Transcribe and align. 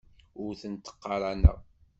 Ur 0.43 0.51
tent-ttqaraneɣ. 0.61 1.57